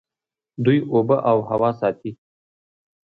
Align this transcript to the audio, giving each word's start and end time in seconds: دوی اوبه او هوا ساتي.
دوی 0.63 0.77
اوبه 0.93 1.17
او 1.29 1.37
هوا 1.49 1.69
ساتي. 1.79 2.11